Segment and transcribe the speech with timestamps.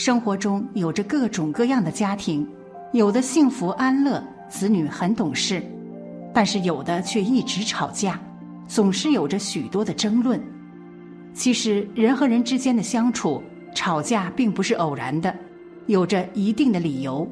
[0.00, 2.48] 生活中有着各种各样的家庭，
[2.94, 5.62] 有的幸福安乐，子女很懂事，
[6.32, 8.18] 但是有的却一直吵架，
[8.66, 10.42] 总是有着许多的争论。
[11.34, 13.42] 其实人和人之间的相处，
[13.74, 15.36] 吵架并不是偶然的，
[15.84, 17.30] 有着一定的理由。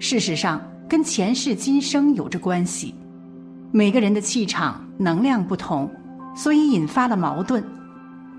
[0.00, 2.96] 事实上，跟前世今生有着关系。
[3.70, 5.88] 每个人的气场能量不同，
[6.34, 7.62] 所以引发了矛盾。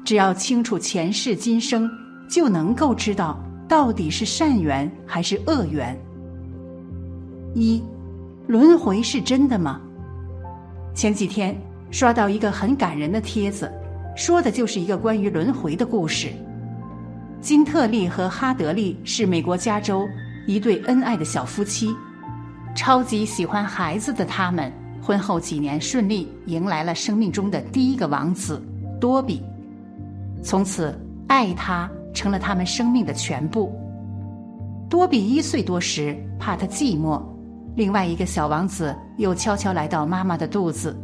[0.04, 1.90] 只要清楚前世今生，
[2.28, 5.98] 就能够知道到底是善缘还是恶缘。
[7.56, 7.82] 一，
[8.48, 9.82] 轮回是真的吗？
[10.94, 11.56] 前几天
[11.92, 13.72] 刷到一个很感人的帖子，
[14.16, 16.30] 说的就是一个关于轮回的故事。
[17.40, 20.08] 金特利和哈德利是美国加州
[20.48, 21.96] 一对恩爱的小夫妻，
[22.76, 24.72] 超级喜欢孩子的他们。
[25.00, 28.62] 婚后几年顺利，迎来了生命中的第一个王子
[29.00, 29.42] 多比。
[30.44, 30.94] 从此，
[31.28, 33.74] 爱他成了他们生命的全部。
[34.90, 37.22] 多比一岁多时，怕他寂寞，
[37.76, 40.98] 另外一个小王子又悄悄来到妈妈的肚子，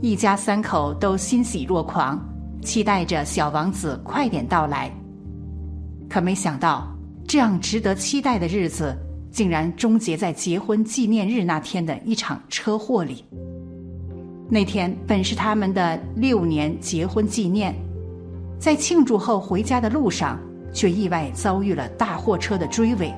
[0.00, 2.20] 一家三口都欣喜若狂，
[2.62, 4.90] 期待着小王子快点到来。
[6.08, 6.86] 可没想到，
[7.26, 8.96] 这样值得期待的日子。
[9.32, 13.24] 竟然终结在结婚纪念日那天的一场车祸里。
[14.50, 17.74] 那天本是他们的六年结婚纪念，
[18.62, 20.38] 在庆祝后回家的路上，
[20.72, 23.12] 却意外遭遇了大货车的追尾。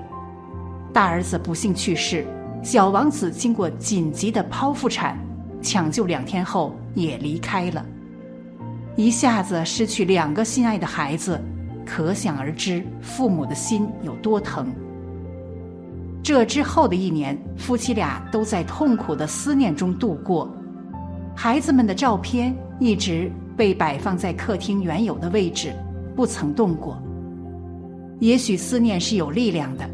[0.91, 2.27] 大儿子不幸去世，
[2.63, 5.19] 小王子经过紧急的剖腹产，
[5.61, 7.85] 抢救两天后也离开了。
[8.97, 11.39] 一下子失去两个心爱的孩子，
[11.85, 14.73] 可想而知父母的心有多疼。
[16.23, 20.51] 这之后的一年，夫妻俩都在痛苦的思念中度过。
[21.37, 25.73] 孩子们的照片一直被摆放在客厅原有的位置，
[26.17, 27.01] 不曾动过。
[28.21, 29.89] 也许思念是有力量的，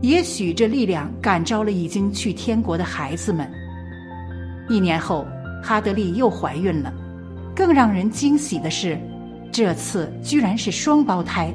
[0.00, 3.50] 也许这力量感召了已经去天国的孩子们。
[4.68, 5.26] 一年后，
[5.62, 6.92] 哈德利又怀孕了，
[7.54, 8.98] 更让人惊喜的是，
[9.50, 11.52] 这次居然是双胞胎。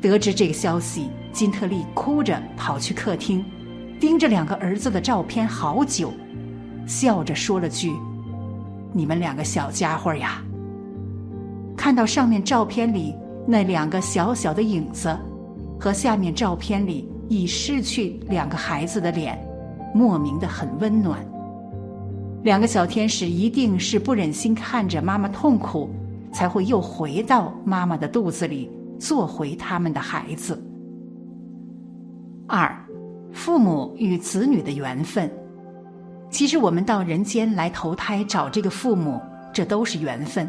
[0.00, 1.08] 得知这个消息。
[1.32, 3.42] 金特利哭着跑去客厅，
[3.98, 6.12] 盯着两个儿子的照片好久，
[6.86, 7.90] 笑着说了句
[8.92, 10.42] ：“你们两个小家伙呀。”
[11.76, 13.14] 看到上面照片里
[13.46, 15.16] 那两个小小的影子，
[15.80, 19.36] 和下面照片里已失去两个孩子的脸，
[19.92, 21.18] 莫名的很温暖。
[22.44, 25.90] 两个小天使一定是不忍心看着妈妈痛苦，
[26.32, 30.62] 才会又回到妈妈的肚子里，做回他们的孩子。
[32.46, 32.72] 二，
[33.32, 35.28] 父母与子女的缘分。
[36.32, 39.20] 其实我们到人间来投胎找这个父母，
[39.52, 40.48] 这都是缘分。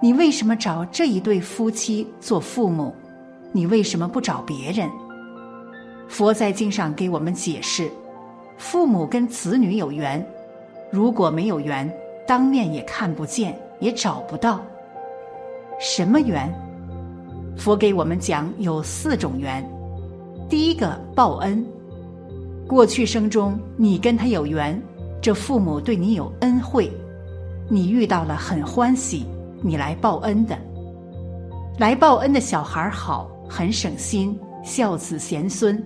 [0.00, 2.94] 你为什么找这一对夫妻做父母？
[3.52, 4.88] 你为什么不找别人？
[6.08, 7.90] 佛在经上给我们解释：
[8.56, 10.26] 父母跟子女有缘，
[10.90, 11.92] 如果没有缘，
[12.26, 14.62] 当面也看不见，也找不到。
[15.78, 16.50] 什么缘？
[17.58, 19.62] 佛给我们讲有四种缘。
[20.48, 21.66] 第一个报恩，
[22.66, 24.80] 过去生中你跟他有缘，
[25.22, 26.90] 这父母对你有恩惠，
[27.68, 29.24] 你遇到了很欢喜，
[29.62, 30.58] 你来报恩的。
[31.78, 35.80] 来报恩的小孩好，很省心，孝子贤孙，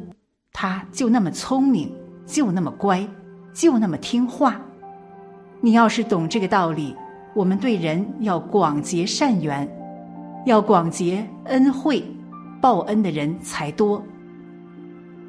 [0.53, 1.93] 他就那么聪明，
[2.27, 3.07] 就那么乖，
[3.53, 4.59] 就那么听话。
[5.61, 6.97] 你要是懂这个道理，
[7.35, 9.69] 我们对人要广结善缘，
[10.47, 12.03] 要广结恩惠，
[12.59, 14.03] 报恩的人才多。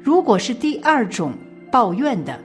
[0.02, 1.32] 如果是第二种
[1.70, 2.36] 抱怨的，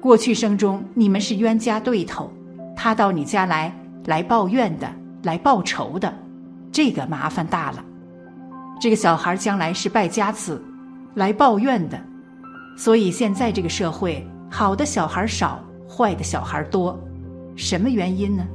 [0.00, 2.30] 过去生中你们是冤家对头，
[2.76, 4.86] 他到你家来来抱怨的，
[5.22, 6.12] 来报仇的，
[6.70, 7.84] 这个麻烦大了。
[8.78, 10.62] 这个小孩将来是败家子，
[11.14, 11.98] 来抱怨的，
[12.76, 15.58] 所以现在这个社会好的小孩少，
[15.88, 16.98] 坏的小孩多，
[17.56, 18.46] 什么原因呢？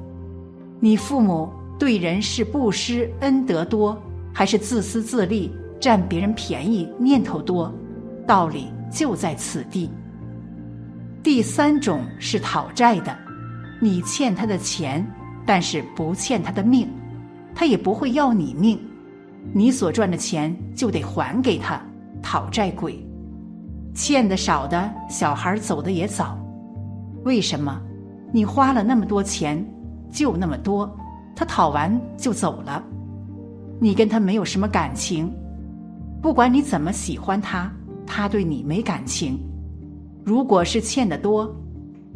[0.80, 4.00] 你父母对人是布施恩德多，
[4.32, 5.52] 还是自私自利？
[5.80, 7.74] 占别人便宜念头多，
[8.26, 9.90] 道理就在此地。
[11.22, 13.16] 第三种是讨债的，
[13.82, 15.06] 你欠他的钱，
[15.46, 16.88] 但是不欠他的命，
[17.54, 18.80] 他也不会要你命，
[19.54, 21.82] 你所赚的钱就得还给他。
[22.22, 23.06] 讨债鬼，
[23.94, 26.38] 欠的少的小孩走的也早，
[27.24, 27.80] 为什么？
[28.32, 29.64] 你花了那么多钱，
[30.12, 30.96] 就那么多，
[31.36, 32.84] 他讨完就走了，
[33.80, 35.32] 你跟他没有什么感情。
[36.26, 37.72] 不管你怎么喜欢他，
[38.04, 39.40] 他对你没感情。
[40.24, 41.56] 如果是欠的多，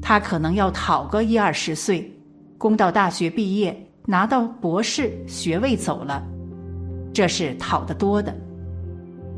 [0.02, 2.12] 他可能要讨个一二十岁，
[2.58, 6.26] 供到大学毕业，拿到博士学位走了。
[7.14, 8.34] 这是讨得多的；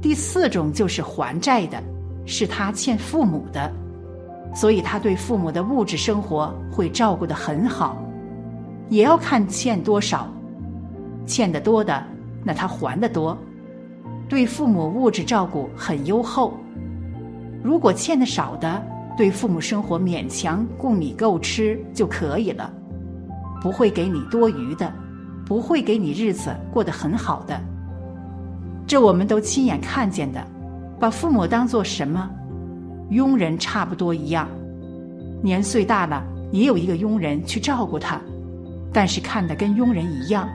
[0.01, 1.83] 第四种就是还债的，
[2.25, 3.69] 是他欠父母的，
[4.55, 8.01] 所以他对父母的物质生活会照顾得很好，
[8.87, 10.33] 也要看欠多少，
[11.25, 12.01] 欠得多的，
[12.41, 13.37] 那他还得多，
[14.31, 16.53] 对父母物质照顾很优厚；
[17.61, 18.81] 如果欠的少的，
[19.17, 22.71] 对父母生活勉强供你够吃就可以了，
[23.61, 24.89] 不会给你多余的，
[25.45, 27.59] 不会给你日子过得很好的。
[28.87, 30.41] 这我们都亲眼看见的，
[30.97, 32.29] 把父母当做什么？
[33.09, 34.47] 佣人差不多一样，
[35.43, 36.23] 年岁大了
[36.53, 38.17] 也有一个佣人去照顾他，
[38.93, 40.47] 但是看的跟佣人一样，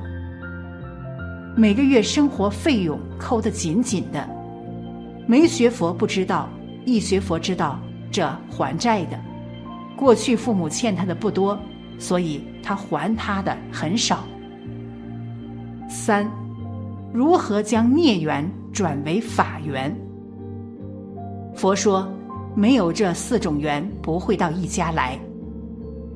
[1.58, 4.28] 每个月生活费用扣得紧紧的。
[5.26, 6.50] 没学佛不知道，
[6.84, 7.80] 一学佛知道。
[8.08, 9.18] 这还债的，
[9.96, 11.58] 过去父母欠他的不多，
[11.98, 14.20] 所以他还他的很少。
[15.88, 16.26] 三，
[17.12, 19.94] 如何将孽缘转为法缘？
[21.54, 22.08] 佛说，
[22.54, 25.18] 没有这四种缘，不会到一家来。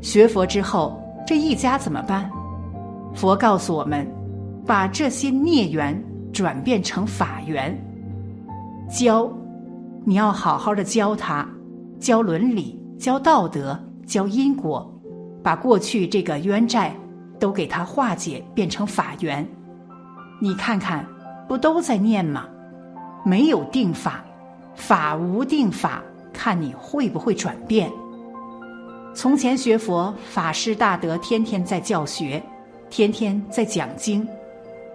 [0.01, 2.31] 学佛之后，这一家怎么办？
[3.15, 4.07] 佛告诉我们，
[4.67, 6.01] 把这些孽缘
[6.33, 7.77] 转变成法缘。
[8.89, 9.31] 教，
[10.05, 11.47] 你要好好的教他。
[11.99, 14.91] 教伦理，教道德，教因果，
[15.43, 16.95] 把过去这个冤债
[17.39, 19.47] 都给他化解，变成法缘。
[20.41, 21.07] 你看看，
[21.47, 22.47] 不都在念吗？
[23.23, 24.25] 没有定法，
[24.75, 26.03] 法无定法，
[26.33, 27.93] 看你会不会转变。
[29.13, 32.43] 从前学佛，法师大德天天在教学，
[32.89, 34.27] 天天在讲经，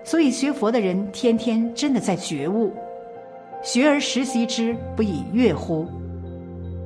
[0.05, 2.71] 所以学佛的人天天真的在觉悟。
[3.63, 5.87] 学而时习之，不亦说乎？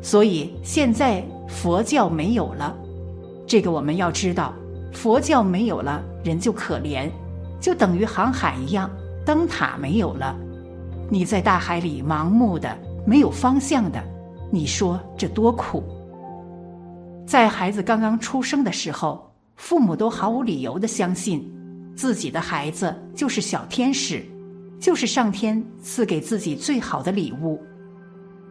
[0.01, 2.73] 所以现在佛教没有了，
[3.45, 4.53] 这个我们要知道，
[4.93, 7.09] 佛教没有了，人就可怜，
[7.59, 8.89] 就等于航海一样，
[9.25, 10.33] 灯塔没有了，
[11.09, 12.73] 你在大海里盲目的、
[13.05, 14.01] 没有方向的，
[14.49, 15.83] 你说这多苦。
[17.25, 21.45] 在孩子刚刚出生的时候，父母都毫无理由的相信
[21.99, 24.23] 自己的孩子就是小天使，
[24.79, 27.61] 就是上天赐给自己最好的礼物，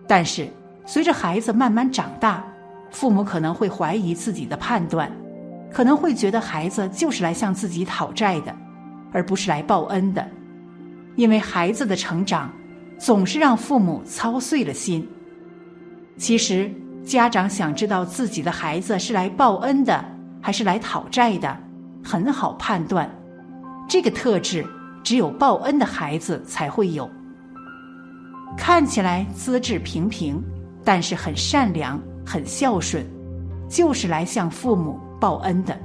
[0.07, 0.47] 但是。
[0.85, 2.43] 随着孩子慢慢长大，
[2.91, 5.11] 父母可能会怀疑自己的判断，
[5.71, 8.55] 可能会觉得孩子就是来向自己讨债的，
[9.13, 10.27] 而不是来报恩的。
[11.17, 12.51] 因为孩子的成长
[12.99, 15.07] 总是让父母操碎了心。
[16.17, 16.71] 其实，
[17.05, 20.05] 家长想知道自己的孩子是来报恩的
[20.41, 21.55] 还是来讨债的，
[22.03, 23.18] 很好判断。
[23.89, 24.65] 这个特质
[25.03, 27.11] 只有报恩的孩子才会有。
[28.57, 30.41] 看起来资质平平。
[30.85, 33.05] 但是很善良、很孝顺，
[33.69, 35.79] 就是来向父母报恩的。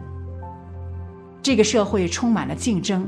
[1.41, 3.05] 这个社会充满了竞争，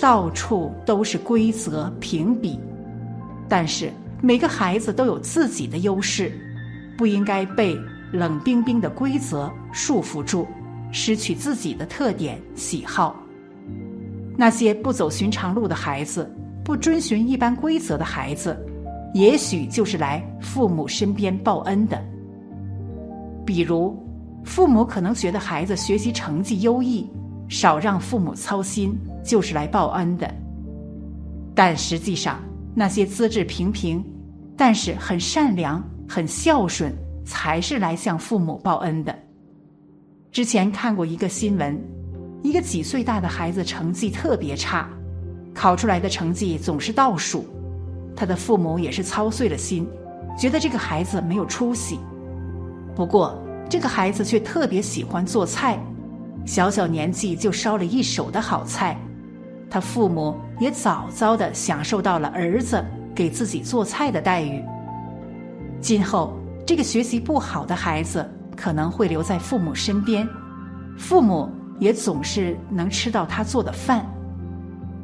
[0.00, 2.58] 到处都是规则评比。
[3.46, 3.92] 但是
[4.22, 6.32] 每个孩子都有自己的优势，
[6.96, 7.78] 不应该被
[8.10, 10.46] 冷冰冰的规则束缚住，
[10.92, 13.14] 失去自己的特点喜好。
[14.36, 16.28] 那些不走寻常路的孩子，
[16.64, 18.56] 不遵循一般规则的孩子。
[19.14, 22.02] 也许就是来父母身边报恩的。
[23.46, 23.96] 比如，
[24.42, 27.08] 父母可能觉得孩子学习成绩优异，
[27.48, 30.28] 少让父母操心，就是来报恩的。
[31.54, 32.40] 但实际上，
[32.74, 34.04] 那些资质平平，
[34.56, 36.92] 但是很善良、很孝顺，
[37.24, 39.16] 才是来向父母报恩的。
[40.32, 41.80] 之前看过一个新闻，
[42.44, 44.86] 一个几岁大的孩子成绩特别差，
[45.54, 47.46] 考出来的成绩总是倒数。
[48.14, 49.88] 他的父母也是操碎了心，
[50.38, 51.98] 觉得这个孩子没有出息。
[52.94, 55.82] 不过，这个孩子却特别喜欢做菜，
[56.44, 58.94] 小小年纪就烧了一手的好菜。
[59.70, 62.84] 他父母也早早的享受到了儿子
[63.14, 64.62] 给自己做菜的待遇。
[65.80, 70.28] 今后，这个学习不好的孩子可能会留在父母身边，
[70.98, 74.04] 父母也总是能吃到他做的饭。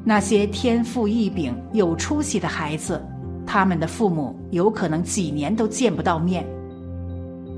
[0.04, 3.00] 那些天赋异禀、有出息的孩子，
[3.46, 6.46] 他们的父母有可能几年都见不到面。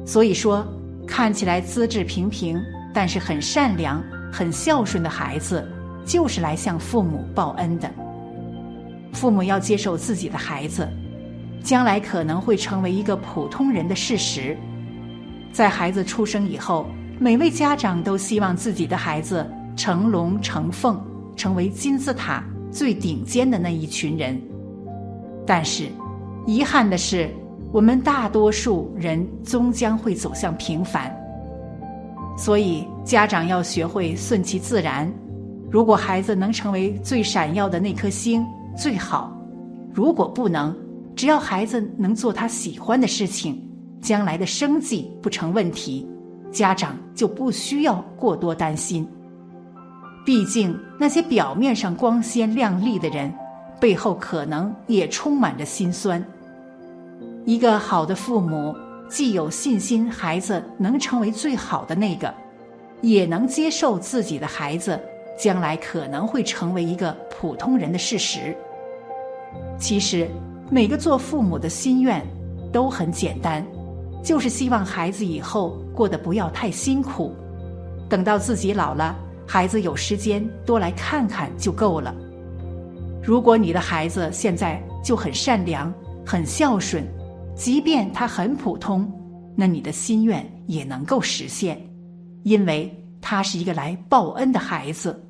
[0.04, 0.66] 所以说，
[1.06, 2.60] 看起来资质平平，
[2.92, 4.02] 但是很善良、
[4.32, 5.64] 很孝顺的孩子，
[6.04, 7.88] 就是来向父母报恩的。
[9.12, 10.88] 父母要接受自己的孩子，
[11.62, 14.56] 将来可能会成为一个普通人的事实。
[15.52, 16.86] 在孩子出生以后，
[17.22, 21.00] 每位家长都希望自己的孩子成龙成凤。
[21.34, 24.40] 成为金字塔最顶尖的那一群人，
[25.46, 25.86] 但是
[26.46, 27.30] 遗憾的是，
[27.72, 31.10] 我们大多数人终将会走向平凡。
[32.36, 35.10] 所以，家长要学会顺其自然，
[35.70, 38.44] 如果孩子能成为最闪耀的那颗星，
[38.76, 39.32] 最好；
[39.94, 40.76] 如果不能，
[41.16, 43.58] 只要孩子能做他喜欢的事情，
[44.02, 46.06] 将来的生计不成问题，
[46.52, 49.08] 家长就不需要过多担心。
[50.24, 53.32] 毕竟那些表面上光鲜亮丽的人，
[53.80, 56.24] 背后可能也充满着心酸。
[57.44, 58.72] 一个好的父母，
[59.08, 62.32] 既有信心孩子能成为最好的那个，
[63.00, 65.00] 也能接受自己的孩子
[65.36, 68.56] 将来可能会成为一个普通人的事实。
[69.76, 70.30] 其实，
[70.70, 72.24] 每个做父母的心愿
[72.72, 73.66] 都很简单，
[74.22, 77.34] 就是希望孩子以后过得不要太辛苦，
[78.08, 79.16] 等到自己老了。
[79.46, 82.14] 孩子有时间多来看看就够了。
[83.22, 85.92] 如果你的孩子现在就很善良、
[86.24, 87.04] 很孝顺，
[87.54, 89.10] 即便他很普通，
[89.56, 91.80] 那你的心愿也能够实现，
[92.44, 95.28] 因为他是一个来报恩的孩子。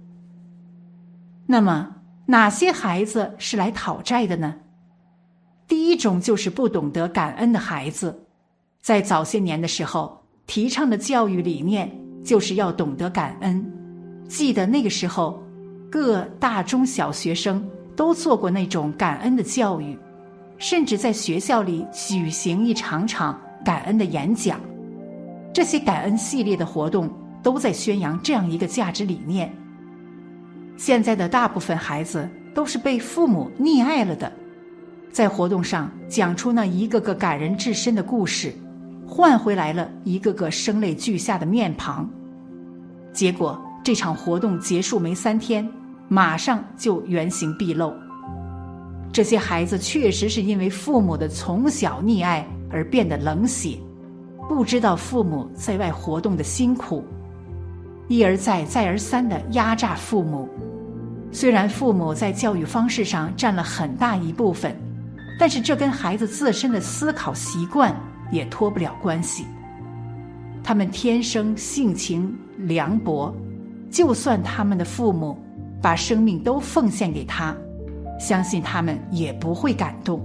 [1.47, 1.97] 那么，
[2.27, 4.55] 哪些孩子是来讨债的呢？
[5.67, 8.27] 第一种就是不懂得感恩的孩子，
[8.83, 11.89] 在早些年的时候，提倡的教育理念
[12.25, 13.65] 就是要懂得感恩。
[14.27, 15.41] 记得那个时候，
[15.89, 19.97] 各大中小学生都做过那种感恩的教育，
[20.59, 24.61] 甚至在学校里举行一场场感恩的演讲。
[25.55, 27.09] 这些感恩系列的活动
[27.41, 29.55] 都在宣扬这样一个价值理念。
[30.77, 34.33] 现在的大部分孩子都是被父母溺爱了的，
[35.13, 38.53] 在活动上讲出那一个个感人至深的故事，
[39.15, 42.09] 换回来了一个个声泪俱下的面庞，
[43.13, 43.61] 结果。
[43.85, 45.69] 这场活动结束没三天，
[46.09, 47.93] 马上就原形毕露。
[49.13, 53.77] 这些孩子确实是因为父母的从小溺爱而变得冷血，
[54.49, 57.05] 不知道父母在外活动的辛苦，
[58.09, 60.49] 一而再、再而三的压榨父母。
[61.33, 64.75] 虽然父母在教育方式上占了很大一部分，
[65.39, 67.93] 但是这跟孩子自身的思考习惯
[68.33, 69.47] 也脱不了关系。
[70.65, 73.33] 他们天生性情凉薄。
[73.91, 75.37] 就算他们的父母
[75.83, 77.55] 把生命都奉献给他，
[78.19, 80.19] 相信他们也不会感动。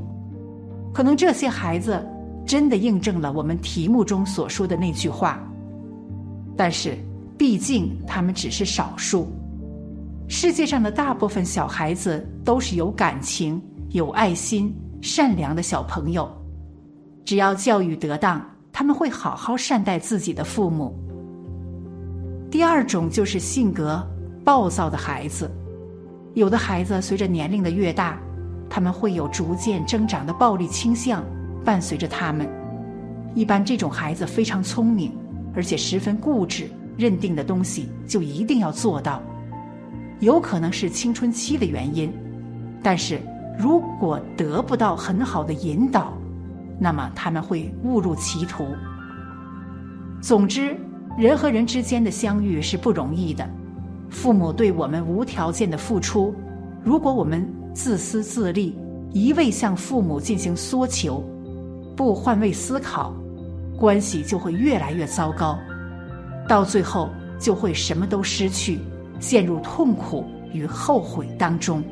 [0.94, 2.02] 可能这些孩子
[2.46, 5.46] 真的印证了我们题目中所说的那句话。
[6.56, 6.98] 但是，
[7.38, 9.28] 毕竟他们只是少数。
[10.30, 16.32] 世界上的大部分小孩子都是有感情、有爱心、善良的小朋友。
[17.28, 18.42] 只要教育得当，
[18.72, 20.96] 他们会好好善待自己的父母。
[22.50, 24.02] 第二种就是性格
[24.46, 25.52] 暴躁的孩子，
[26.36, 28.18] 有的孩子随着年龄的越大，
[28.70, 31.22] 他们会有逐渐增长的暴力倾向
[31.66, 32.48] 伴随着他们。
[33.36, 35.12] 一般这种孩子非常聪明，
[35.54, 39.22] 而且十分固执，认定的东西就一定要做到。
[40.22, 42.10] 有可能是青春期的原因，
[42.82, 43.20] 但是
[43.60, 46.17] 如果得不到很好的引导，
[46.80, 48.68] 那么他们会误入歧途。
[50.22, 50.76] 总之。
[51.18, 53.50] 人和人之间的相遇是不容易的，
[54.08, 56.32] 父母对我们无条件的付出，
[56.84, 57.44] 如果我们
[57.74, 58.78] 自私自利，
[59.14, 61.24] 一味向父母进行索求，
[61.96, 63.16] 不换位思考，
[63.80, 65.58] 关系就会越来越糟糕，
[66.48, 68.78] 到最后就会什么都失去，
[69.20, 71.84] 陷入痛苦与后悔当中。